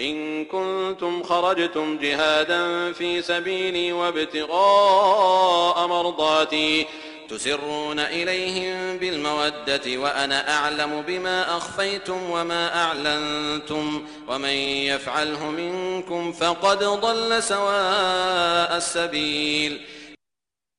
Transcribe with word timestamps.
إن 0.00 0.44
كنتم 0.44 1.22
خرجتم 1.22 1.98
جهادا 1.98 2.92
في 2.92 3.22
سبيلي 3.22 3.92
وابتغاء 3.92 5.86
مرضاتي 5.86 6.86
تسرون 7.28 7.98
إليهم 7.98 8.98
بالمودة 8.98 9.98
وأنا 9.98 10.56
أعلم 10.56 11.02
بما 11.06 11.56
أخفيتم 11.56 12.30
وما 12.30 12.84
أعلنتم 12.84 14.02
ومن 14.28 14.56
يفعله 14.90 15.50
منكم 15.50 16.32
فقد 16.32 16.78
ضل 16.84 17.42
سواء 17.42 18.76
السبيل 18.76 19.80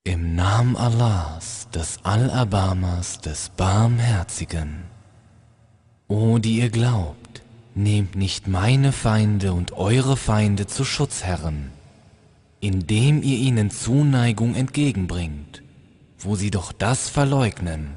Im 0.08 0.36
Namen 0.36 0.78
Allahs, 0.78 1.68
des 1.76 1.98
Allerbarmers, 2.04 3.20
des 3.20 3.50
Barmherzigen. 3.58 4.86
O 6.08 6.38
die 6.40 6.60
ihr 6.60 6.70
glaubt, 6.70 7.27
nehmt 7.78 8.16
nicht 8.16 8.48
meine 8.48 8.92
Feinde 8.92 9.54
und 9.54 9.74
eure 9.74 10.18
Feinde 10.18 10.66
zu 10.66 10.84
Schutzherren, 10.84 11.72
indem 12.60 13.22
ihr 13.22 13.38
ihnen 13.38 13.70
Zuneigung 13.70 14.56
entgegenbringt, 14.56 15.62
wo 16.18 16.36
sie 16.36 16.50
doch 16.50 16.72
das 16.72 17.08
verleugnen, 17.08 17.92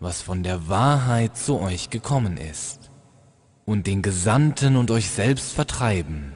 was 0.00 0.22
von 0.22 0.42
der 0.42 0.68
Wahrheit 0.68 1.36
zu 1.36 1.60
euch 1.60 1.90
gekommen 1.90 2.38
ist, 2.38 2.90
und 3.66 3.86
den 3.86 4.02
Gesandten 4.02 4.76
und 4.76 4.90
euch 4.90 5.10
selbst 5.10 5.52
vertreiben, 5.52 6.32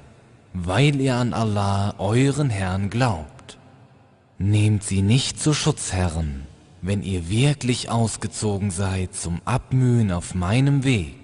weil 0.52 1.00
ihr 1.00 1.16
an 1.16 1.32
Allah, 1.32 1.94
euren 1.98 2.50
Herrn, 2.50 2.90
glaubt. 2.90 3.58
Nehmt 4.38 4.84
sie 4.84 5.02
nicht 5.02 5.40
zu 5.40 5.52
Schutzherren, 5.52 6.46
wenn 6.80 7.02
ihr 7.02 7.28
wirklich 7.28 7.90
ausgezogen 7.90 8.70
seid 8.70 9.14
zum 9.14 9.40
Abmühen 9.44 10.12
auf 10.12 10.34
meinem 10.34 10.84
Weg 10.84 11.17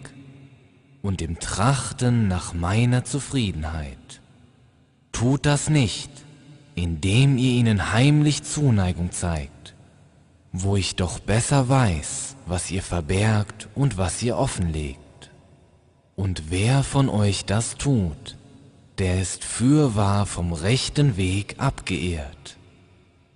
und 1.04 1.20
im 1.20 1.38
Trachten 1.38 2.28
nach 2.28 2.54
meiner 2.54 3.04
Zufriedenheit. 3.04 4.22
Tut 5.12 5.44
das 5.44 5.68
nicht, 5.68 6.10
indem 6.74 7.36
ihr 7.36 7.50
ihnen 7.50 7.92
heimlich 7.92 8.42
Zuneigung 8.42 9.12
zeigt, 9.12 9.74
wo 10.50 10.76
ich 10.76 10.96
doch 10.96 11.18
besser 11.18 11.68
weiß, 11.68 12.36
was 12.46 12.70
ihr 12.70 12.82
verbergt 12.82 13.68
und 13.74 13.98
was 13.98 14.22
ihr 14.22 14.38
offenlegt. 14.38 15.30
Und 16.16 16.50
wer 16.50 16.82
von 16.82 17.10
euch 17.10 17.44
das 17.44 17.76
tut, 17.76 18.38
der 18.96 19.20
ist 19.20 19.44
fürwahr 19.44 20.24
vom 20.24 20.54
rechten 20.54 21.18
Weg 21.18 21.56
abgeehrt. 21.58 22.56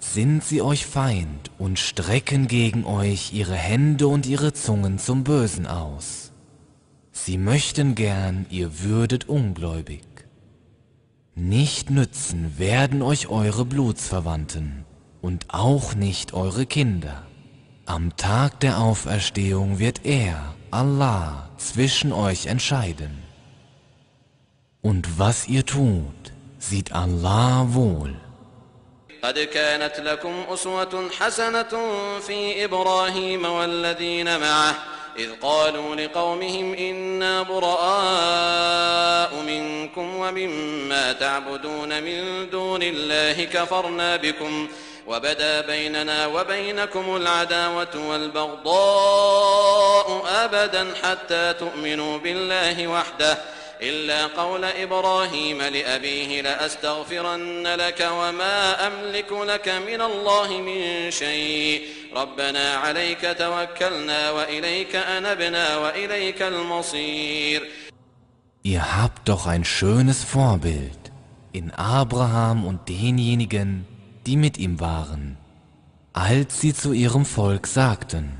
sind 0.00 0.44
sie 0.44 0.62
euch 0.62 0.86
Feind 0.86 1.50
und 1.58 1.78
strecken 1.78 2.48
gegen 2.48 2.84
euch 2.84 3.32
ihre 3.32 3.54
Hände 3.54 4.08
und 4.08 4.26
ihre 4.26 4.52
Zungen 4.52 4.98
zum 4.98 5.24
Bösen 5.24 5.66
aus. 5.66 6.32
Sie 7.12 7.38
möchten 7.38 7.94
gern, 7.94 8.46
ihr 8.50 8.80
würdet 8.82 9.28
ungläubig. 9.28 10.04
Nicht 11.34 11.90
nützen 11.90 12.58
werden 12.58 13.02
euch 13.02 13.28
eure 13.28 13.64
Blutsverwandten 13.64 14.84
und 15.20 15.46
auch 15.48 15.94
nicht 15.94 16.32
eure 16.32 16.66
Kinder. 16.66 17.26
Am 17.86 18.16
Tag 18.16 18.60
der 18.60 18.80
Auferstehung 18.80 19.78
wird 19.78 20.04
er, 20.04 20.54
Allah, 20.70 21.48
zwischen 21.56 22.12
euch 22.12 22.46
entscheiden. 22.46 23.18
Und 24.80 25.18
was 25.18 25.48
ihr 25.48 25.64
tut, 25.64 26.32
sieht 26.58 26.92
Allah 26.92 27.68
wohl. 27.70 28.14
قد 29.24 29.38
كانت 29.38 30.00
لكم 30.00 30.44
أسوة 30.50 31.10
حسنة 31.20 31.88
في 32.26 32.64
إبراهيم 32.64 33.44
والذين 33.44 34.40
معه 34.40 34.74
إذ 35.18 35.30
قالوا 35.42 35.96
لقومهم 35.96 36.74
إنا 36.74 37.42
براء 37.42 39.34
منكم 39.34 40.16
ومما 40.16 41.12
تعبدون 41.12 42.02
من 42.02 42.50
دون 42.50 42.82
الله 42.82 43.44
كفرنا 43.44 44.16
بكم 44.16 44.68
وبدا 45.06 45.60
بيننا 45.60 46.26
وبينكم 46.26 47.16
العداوة 47.16 48.08
والبغضاء 48.08 49.48
أبدا 50.28 50.94
حتى 51.02 51.52
تؤمنوا 51.52 52.18
بالله 52.18 52.86
وحده. 52.86 53.38
إلا 53.81 54.27
قول 54.27 54.63
إبراهيم 54.63 55.61
لأبيه 55.61 56.41
لأستغفرن 56.41 57.67
لك 57.67 58.09
وما 58.11 58.87
أملك 58.87 59.31
لك 59.31 59.69
من 59.69 60.01
الله 60.01 60.61
من 60.61 61.11
شيء 61.11 61.81
ربنا 62.15 62.73
عليك 62.73 63.35
توكلنا 63.39 64.31
وإليك 64.31 64.95
أنبنا 64.95 65.77
وإليك 65.77 66.41
المصير 66.41 67.61
Ihr 68.65 68.97
habt 68.97 69.27
doch 69.27 69.45
ein 69.45 69.65
schönes 69.65 70.23
Vorbild 70.23 71.11
in 71.51 71.71
Abraham 71.71 72.65
und 72.65 72.87
denjenigen, 72.87 73.85
die 74.25 74.37
mit 74.37 74.57
ihm 74.57 74.79
waren, 74.79 75.37
als 76.13 76.61
sie 76.61 76.73
zu 76.73 76.93
ihrem 76.93 77.25
Volk 77.25 77.67
sagten, 77.67 78.31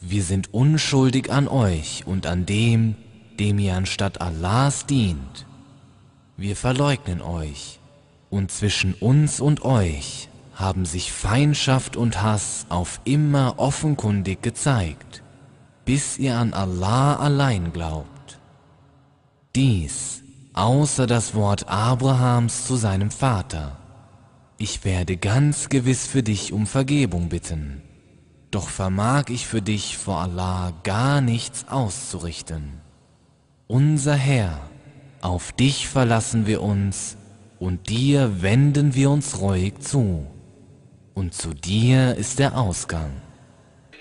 wir 0.00 0.24
sind 0.24 0.52
unschuldig 0.52 1.30
an 1.30 1.46
euch 1.46 2.02
und 2.04 2.26
an 2.26 2.44
dem, 2.46 2.96
dem 3.39 3.59
ihr 3.59 3.75
anstatt 3.75 4.21
Allahs 4.21 4.85
dient. 4.85 5.45
Wir 6.37 6.55
verleugnen 6.55 7.21
euch, 7.21 7.79
und 8.29 8.51
zwischen 8.51 8.93
uns 8.93 9.39
und 9.39 9.63
euch 9.63 10.29
haben 10.53 10.85
sich 10.85 11.11
Feindschaft 11.11 11.95
und 11.95 12.21
Hass 12.21 12.65
auf 12.69 12.99
immer 13.05 13.55
offenkundig 13.57 14.41
gezeigt, 14.41 15.23
bis 15.85 16.17
ihr 16.17 16.37
an 16.37 16.53
Allah 16.53 17.15
allein 17.15 17.71
glaubt. 17.73 18.39
Dies, 19.55 20.23
außer 20.53 21.05
das 21.05 21.35
Wort 21.35 21.69
Abrahams 21.69 22.65
zu 22.65 22.75
seinem 22.75 23.11
Vater. 23.11 23.77
Ich 24.57 24.83
werde 24.83 25.17
ganz 25.17 25.69
gewiss 25.69 26.07
für 26.07 26.23
dich 26.23 26.51
um 26.51 26.65
Vergebung 26.65 27.29
bitten, 27.29 27.83
doch 28.49 28.69
vermag 28.69 29.25
ich 29.29 29.45
für 29.45 29.61
dich 29.61 29.97
vor 29.97 30.19
Allah 30.19 30.73
gar 30.83 31.21
nichts 31.21 31.67
auszurichten. 31.67 32.86
Unser 33.66 34.14
Herr, 34.14 34.60
auf 35.20 35.52
dich 35.52 35.88
verlassen 35.88 36.46
wir 36.46 36.62
uns 36.62 37.16
und 37.58 37.88
dir 37.88 38.42
wenden 38.42 38.94
wir 38.94 39.10
uns 39.10 39.40
reuig 39.40 39.82
zu. 39.82 40.26
Und 41.14 41.34
zu 41.34 41.54
dir 41.54 42.16
ist 42.16 42.38
der 42.38 42.58
Ausgang. 42.58 43.12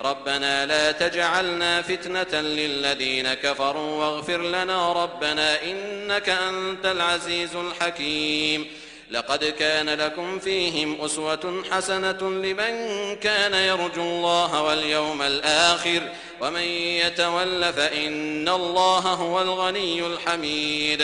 ربنا 0.03 0.65
لا 0.65 0.91
تجعلنا 0.91 1.81
فتنة 1.81 2.41
للذين 2.41 3.33
كفروا 3.33 3.91
واغفر 3.91 4.41
لنا 4.41 4.94
ربنا 4.94 5.63
إنك 5.63 6.29
أنت 6.29 6.85
العزيز 6.85 7.56
الحكيم 7.56 8.65
لقد 9.12 9.44
كان 9.44 9.89
لكم 9.89 10.39
فيهم 10.39 11.01
أسوة 11.01 11.63
حسنة 11.71 12.21
لمن 12.29 12.73
كان 13.21 13.53
يرجو 13.53 14.01
الله 14.01 14.63
واليوم 14.63 15.21
الآخر 15.21 16.01
ومن 16.41 16.62
يتول 17.03 17.73
فإن 17.73 18.50
الله 18.50 19.00
هو 19.00 19.41
الغني 19.41 20.07
الحميد 20.07 21.03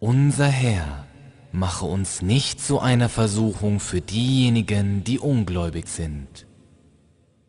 Unser 0.00 0.46
Herr, 0.46 1.06
mache 1.50 1.84
uns 1.84 2.22
nicht 2.22 2.60
zu 2.60 2.78
einer 2.78 3.08
Versuchung 3.08 3.80
für 3.80 4.00
diejenigen, 4.00 5.02
die 5.02 5.18
ungläubig 5.18 5.88
sind. 5.88 6.46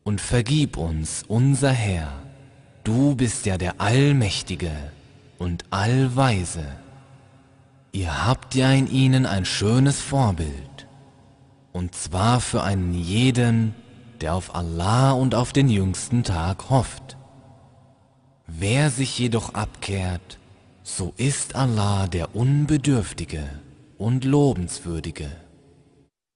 Und 0.03 0.19
vergib 0.19 0.75
uns, 0.77 1.23
unser 1.27 1.69
Herr, 1.69 2.11
du 2.83 3.13
bist 3.13 3.45
ja 3.45 3.59
der 3.59 3.79
Allmächtige 3.79 4.71
und 5.37 5.63
Allweise. 5.69 6.65
Ihr 7.94 8.26
habt 8.26 8.56
ja 8.56 8.72
in 8.72 8.90
ihnen 8.90 9.24
ein 9.24 9.44
schönes 9.44 10.00
Vorbild, 10.00 10.88
und 11.70 11.94
zwar 11.94 12.40
für 12.40 12.64
einen 12.64 12.92
jeden, 12.92 13.72
der 14.20 14.34
auf 14.34 14.52
Allah 14.56 15.12
und 15.12 15.36
auf 15.36 15.52
den 15.52 15.68
jüngsten 15.68 16.24
Tag 16.24 16.70
hofft. 16.70 17.16
Wer 18.48 18.90
sich 18.90 19.16
jedoch 19.16 19.54
abkehrt, 19.54 20.40
so 20.82 21.14
ist 21.18 21.54
Allah 21.54 22.08
der 22.08 22.34
Unbedürftige 22.34 23.48
und 23.96 24.24
Lobenswürdige. 24.24 25.30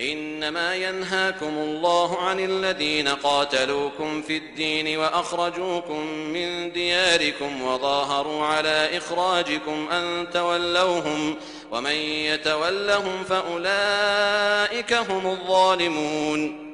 إنما 0.00 0.74
ينهاكم 0.74 1.58
الله 1.58 2.18
عن 2.18 2.40
الذين 2.40 3.08
قاتلوكم 3.08 4.22
في 4.22 4.36
الدين 4.36 4.98
وأخرجوكم 4.98 6.06
من 6.06 6.72
دياركم 6.72 7.62
وظاهروا 7.62 8.44
على 8.44 8.96
إخراجكم 8.98 9.88
أن 9.88 10.30
تولوهم 10.30 11.34
ومن 11.72 11.98
يتولهم 12.30 13.24
فأولئك 13.28 14.92
هم 14.92 15.26
الظالمون 15.26 16.68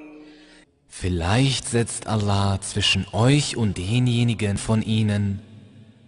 Vielleicht 0.96 1.68
setzt 1.68 2.06
Allah 2.06 2.60
zwischen 2.60 3.04
euch 3.12 3.56
und 3.56 3.78
denjenigen 3.78 4.56
von 4.56 4.80
ihnen, 4.80 5.40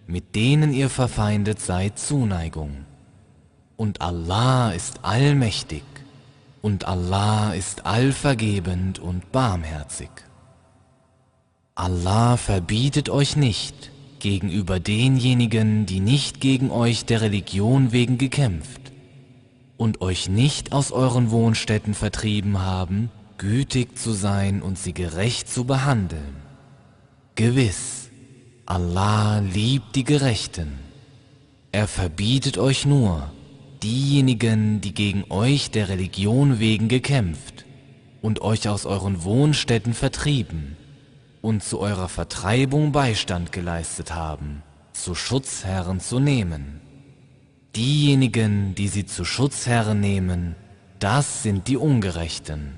mit 0.07 0.37
denen 0.37 0.73
ihr 0.73 0.89
verfeindet 0.89 1.61
seid, 1.61 1.99
Zuneigung. 1.99 2.87
Und 3.77 4.01
Allah 4.01 4.71
ist 4.71 5.01
allmächtig 5.03 5.83
und 6.62 6.86
Allah 6.86 7.54
ist 7.54 7.86
allvergebend 7.86 9.00
und 9.00 9.32
barmherzig. 9.32 10.10
Allah 11.76 12.38
verbietet 12.38 13.10
euch 13.10 13.36
nicht 13.36 13.92
gegenüber 14.20 14.80
denjenigen, 14.80 15.86
die 15.86 16.00
nicht 16.00 16.40
gegen 16.40 16.70
euch 16.70 17.06
der 17.06 17.22
Religion 17.22 17.92
wegen 17.92 18.18
gekämpft 18.18 18.92
und 19.78 20.02
euch 20.02 20.30
nicht 20.30 20.74
aus 20.74 20.92
euren 20.92 21.32
Wohnstätten 21.32 21.96
vertrieben 21.96 22.60
haben, 22.60 23.10
gütig 23.40 23.98
zu 23.98 24.12
sein 24.12 24.62
und 24.62 24.78
sie 24.78 24.94
gerecht 24.94 25.50
zu 25.50 25.66
behandeln. 25.66 26.36
Gewiss, 27.34 28.10
Allah 28.68 29.40
liebt 29.40 29.96
die 29.96 30.04
Gerechten. 30.04 30.78
Er 31.72 31.88
verbietet 31.88 32.60
euch 32.60 32.86
nur, 32.86 33.32
diejenigen, 33.84 34.82
die 34.82 34.94
gegen 34.94 35.26
euch 35.30 35.72
der 35.72 35.90
Religion 35.90 36.60
wegen 36.60 36.88
gekämpft 36.88 37.66
und 38.22 38.42
euch 38.42 38.70
aus 38.70 38.86
euren 38.86 39.24
Wohnstätten 39.24 39.94
vertrieben 39.94 40.78
und 41.42 41.64
zu 41.64 41.80
eurer 41.80 42.10
Vertreibung 42.10 42.92
Beistand 42.92 43.52
geleistet 43.52 44.14
haben, 44.14 44.64
zu 44.94 45.16
Schutzherren 45.16 46.00
zu 46.00 46.20
nehmen. 46.20 46.82
Diejenigen, 47.76 48.76
die 48.76 48.88
sie 48.88 49.06
zu 49.06 49.26
Schutzherren 49.26 50.00
nehmen, 50.00 50.56
das 51.00 51.42
sind 51.42 51.68
die 51.68 51.78
Ungerechten. 51.78 52.78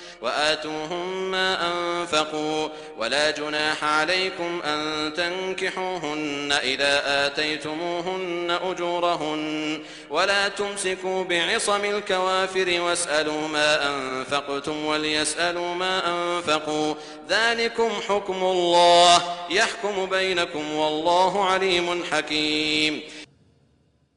وآتوهم 0.21 1.31
ما 1.31 1.71
أنفقوا 1.71 2.69
ولا 2.97 3.31
جناح 3.31 3.83
عليكم 3.83 4.61
أن 4.61 5.13
تنكحوهن 5.13 6.51
إذا 6.51 7.25
آتيتموهن 7.25 8.57
أجورهن 8.63 9.79
ولا 10.09 10.47
تمسكوا 10.47 11.23
بعصم 11.23 11.85
الكوافر 11.85 12.81
واسألوا 12.81 13.47
ما 13.47 13.69
أنفقتم 13.89 14.85
وليسألوا 14.85 15.75
ما 15.75 15.95
أنفقوا 16.07 16.93
ذلكم 17.29 17.89
حكم 18.07 18.43
الله 18.43 19.21
يحكم 19.49 20.05
بينكم 20.05 20.73
والله 20.73 21.45
عليم 21.45 22.03
حكيم. 22.11 23.01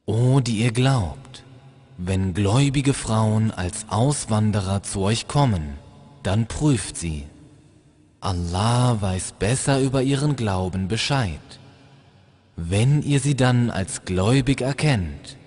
O, 0.07 0.39
die 0.39 0.57
ihr 0.59 0.71
glaubt, 0.71 1.43
wenn 1.97 2.35
gläubige 2.35 2.93
Frauen 2.93 3.51
als 3.51 3.85
Auswanderer 3.89 4.83
zu 4.83 5.01
euch 5.01 5.27
kommen, 5.27 5.79
dann 6.25 6.47
prüft 6.47 6.97
sie. 6.97 7.23
Allah 8.19 8.97
weiß 8.99 9.33
besser 9.37 9.79
über 9.79 10.01
ihren 10.01 10.35
Glauben 10.35 10.87
Bescheid. 10.87 11.39
Wenn 12.55 13.03
ihr 13.03 13.19
sie 13.19 13.35
dann 13.35 13.69
als 13.69 14.05
gläubig 14.05 14.61
erkennt, 14.61 15.37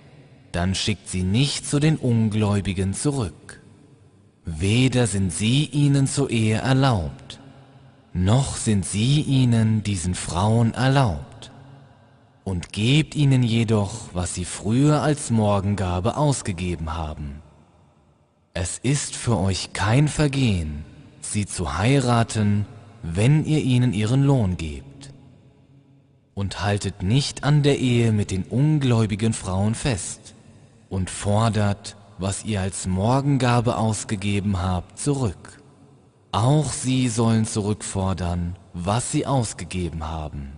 dann 0.53 0.75
schickt 0.75 1.09
sie 1.09 1.23
nicht 1.23 1.67
zu 1.67 1.79
den 1.79 1.97
Ungläubigen 1.97 2.93
zurück. 2.93 3.61
Weder 4.45 5.07
sind 5.07 5.33
sie 5.33 5.65
ihnen 5.65 6.07
zur 6.07 6.29
Ehe 6.29 6.57
erlaubt, 6.57 7.39
noch 8.13 8.55
sind 8.55 8.85
sie 8.85 9.21
ihnen 9.21 9.83
diesen 9.83 10.15
Frauen 10.15 10.73
erlaubt. 10.73 11.51
Und 12.45 12.73
gebt 12.73 13.15
ihnen 13.15 13.43
jedoch, 13.43 14.09
was 14.13 14.33
sie 14.33 14.45
früher 14.45 15.03
als 15.03 15.29
Morgengabe 15.29 16.17
ausgegeben 16.17 16.95
haben. 16.95 17.43
Es 18.53 18.79
ist 18.79 19.15
für 19.15 19.37
euch 19.37 19.73
kein 19.73 20.07
Vergehen, 20.07 20.83
sie 21.21 21.45
zu 21.45 21.77
heiraten, 21.77 22.65
wenn 23.03 23.45
ihr 23.45 23.61
ihnen 23.61 23.93
ihren 23.93 24.23
Lohn 24.23 24.57
gebt. 24.57 25.13
Und 26.33 26.63
haltet 26.63 27.03
nicht 27.03 27.43
an 27.43 27.63
der 27.63 27.79
Ehe 27.79 28.11
mit 28.11 28.31
den 28.31 28.43
ungläubigen 28.43 29.33
Frauen 29.33 29.75
fest 29.75 30.33
und 30.89 31.09
fordert, 31.09 31.95
was 32.17 32.43
ihr 32.43 32.61
als 32.61 32.87
Morgengabe 32.87 33.77
ausgegeben 33.77 34.61
habt, 34.61 34.97
zurück. 34.99 35.61
Auch 36.31 36.71
sie 36.71 37.09
sollen 37.09 37.45
zurückfordern, 37.45 38.55
was 38.73 39.11
sie 39.11 39.25
ausgegeben 39.25 40.07
haben. 40.07 40.53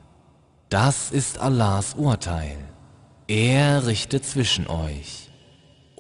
Das 0.70 1.12
ist 1.12 1.40
Allahs 1.40 1.96
Urteil. 1.96 2.58
Er 3.28 3.86
richtet 3.88 4.26
zwischen 4.26 4.68
euch. 4.68 5.31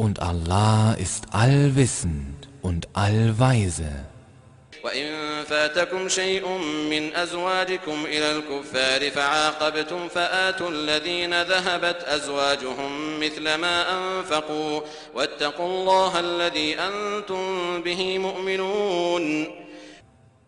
Und 0.00 0.20
Allah 0.20 0.94
ist 0.94 1.32
allwissend 1.32 2.48
und 2.62 2.88
allweise. 2.94 4.06
وإن 4.86 5.44
فاتكم 5.44 6.08
شيء 6.08 6.48
من 6.90 7.14
أزواجكم 7.14 8.04
إلى 8.04 8.36
الكفار 8.36 9.10
فعاقبتم 9.10 10.08
فآتوا 10.08 10.70
الذين 10.70 11.42
ذهبت 11.42 11.96
أزواجهم 12.06 13.20
مثل 13.20 13.54
ما 13.54 13.76
أنفقوا 13.98 14.80
واتقوا 15.14 15.66
الله 15.66 16.20
الذي 16.20 16.76
أنتم 16.78 17.82
به 17.82 18.18
مؤمنون 18.18 19.46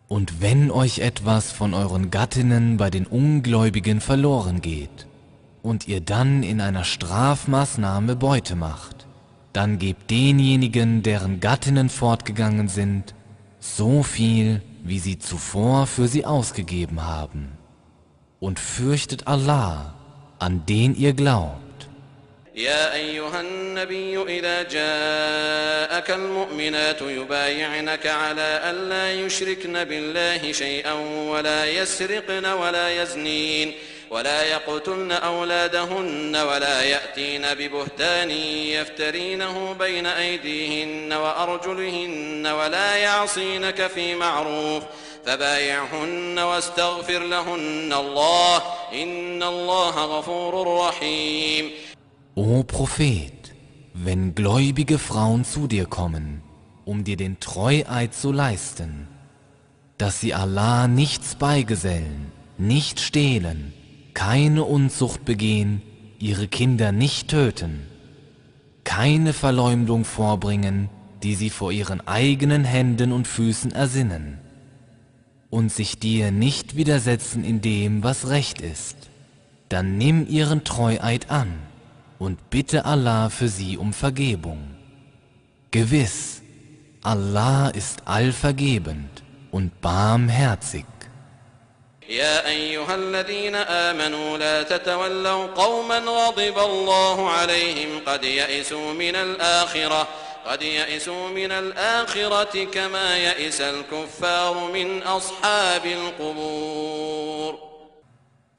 Und 0.07 0.41
wenn 0.41 0.71
euch 0.71 0.99
etwas 0.99 1.51
von 1.51 1.75
euren 1.75 2.09
Gattinnen 2.09 2.77
bei 2.77 2.89
den 2.89 3.05
Ungläubigen 3.05 4.01
verloren 4.01 4.59
geht 4.61 5.05
und 5.61 5.87
ihr 5.87 6.01
dann 6.01 6.41
in 6.41 6.61
einer 6.61 6.83
Strafmaßnahme 6.83 8.15
Beute 8.15 8.55
macht, 8.55 9.02
dann 9.53 9.79
gebt 9.79 10.09
denjenigen, 10.09 11.03
deren 11.03 11.39
Gattinnen 11.39 11.89
fortgegangen 11.89 12.67
sind, 12.67 13.13
so 13.59 14.03
viel, 14.03 14.61
wie 14.83 14.99
sie 14.99 15.19
zuvor 15.19 15.87
für 15.87 16.07
sie 16.07 16.25
ausgegeben 16.25 17.05
haben. 17.05 17.57
Und 18.39 18.59
fürchtet 18.59 19.27
Allah, 19.27 19.95
an 20.39 20.65
den 20.65 20.95
ihr 20.95 21.13
glaubt. 21.13 21.69
يا 22.55 22.93
أيها 22.93 23.41
النبي 23.41 24.39
إذا 24.39 24.63
جاءك 24.63 26.11
المؤمنات 26.11 27.01
يبايعنك 27.01 28.07
على 28.07 28.61
ألا 28.69 29.13
يشركن 29.13 29.83
بالله 29.83 30.51
شيئا 30.51 30.93
ولا 31.31 31.65
يسرقن 31.65 32.45
ولا 32.45 33.01
يزنين 33.01 33.73
ولا 34.09 34.43
يقتلن 34.43 35.11
أولادهن 35.11 36.35
ولا 36.35 36.81
يأتين 36.81 37.41
ببهتان 37.53 38.31
يفترينه 38.31 39.73
بين 39.73 40.05
أيديهن 40.05 41.13
وأرجلهن 41.13 42.47
ولا 42.47 42.95
يعصينك 42.95 43.87
في 43.87 44.15
معروف 44.15 44.83
فبايعهن 45.25 46.39
واستغفر 46.39 47.19
لهن 47.19 47.93
الله 47.93 48.57
إن 48.93 49.43
الله 49.43 50.05
غفور 50.05 50.77
رحيم 50.87 51.71
O 52.35 52.63
Prophet, 52.63 53.53
wenn 53.93 54.33
gläubige 54.33 54.97
Frauen 54.97 55.43
zu 55.43 55.67
dir 55.67 55.85
kommen, 55.85 56.41
um 56.85 57.03
dir 57.03 57.17
den 57.17 57.39
Treueid 57.39 58.13
zu 58.13 58.31
leisten, 58.31 59.07
dass 59.97 60.21
sie 60.21 60.33
Allah 60.33 60.87
nichts 60.87 61.35
beigesellen, 61.35 62.31
nicht 62.57 63.01
stehlen, 63.01 63.73
keine 64.14 64.64
Unzucht 64.64 65.24
begehen, 65.24 65.82
ihre 66.18 66.48
Kinder 66.48 66.92
nicht 66.92 67.28
töten, 67.28 67.80
keine 68.84 69.32
Verleumdung 69.32 70.04
vorbringen, 70.04 70.88
die 71.22 71.34
sie 71.34 71.50
vor 71.50 71.72
ihren 71.72 72.06
eigenen 72.06 72.64
Händen 72.64 73.12
und 73.12 73.26
Füßen 73.26 73.72
ersinnen, 73.72 74.38
und 75.50 75.72
sich 75.72 75.98
dir 75.98 76.32
nicht 76.32 76.76
widersetzen 76.76 77.44
in 77.44 77.60
dem, 77.60 78.02
was 78.02 78.28
recht 78.28 78.60
ist, 78.60 78.96
dann 79.68 79.98
nimm 79.98 80.26
ihren 80.28 80.64
Treueid 80.64 81.30
an 81.30 81.48
und 82.18 82.50
bitte 82.50 82.84
Allah 82.84 83.28
für 83.30 83.48
sie 83.48 83.76
um 83.76 83.92
Vergebung. 83.92 84.58
Gewiss, 85.70 86.42
Allah 87.02 87.68
ist 87.68 88.06
allvergebend 88.06 89.22
und 89.50 89.80
barmherzig. 89.80 90.86
يا 92.09 92.47
أيها 92.47 92.95
الذين 92.95 93.55
آمنوا 93.55 94.37
لا 94.37 94.63
تتولوا 94.63 95.47
قوما 95.47 95.97
غضب 95.97 96.59
الله 96.59 97.29
عليهم 97.29 97.89
قد 98.05 98.23
يئسوا 98.23 98.93
من 98.93 99.15
الآخرة 99.15 100.07
قد 100.45 100.61
يئسوا 100.61 101.29
من 101.29 101.51
الآخرة 101.51 102.63
كما 102.63 103.17
يئس 103.17 103.61
الكفار 103.61 104.71
من 104.71 105.03
أصحاب 105.03 105.85
القبور 105.85 107.69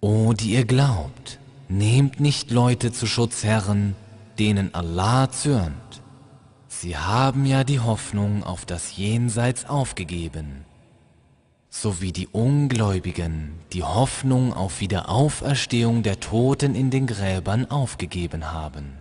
O 0.02 0.32
die 0.32 0.52
ihr 0.52 0.64
glaubt, 0.64 1.38
nehmt 1.68 2.20
nicht 2.20 2.50
Leute 2.50 2.90
zu 2.90 3.06
Schutzherren, 3.06 3.94
denen 4.38 4.72
Allah 4.74 5.28
zürnt. 5.30 6.00
Sie 6.68 6.96
haben 6.96 7.44
ja 7.44 7.64
die 7.64 7.80
Hoffnung 7.80 8.42
auf 8.42 8.64
das 8.64 8.96
Jenseits 8.96 9.66
aufgegeben, 9.68 10.64
so 11.81 11.99
wie 11.99 12.13
die 12.13 12.27
Ungläubigen 12.27 13.59
die 13.73 13.83
Hoffnung 13.83 14.53
auf 14.53 14.79
Wiederauferstehung 14.79 16.03
der 16.03 16.21
Toten 16.21 16.73
in 16.73 16.89
den 16.89 17.05
Gräbern 17.05 17.69
aufgegeben 17.69 18.53
haben. 18.53 18.93